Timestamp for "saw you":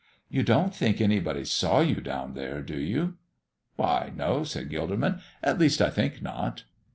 1.45-1.97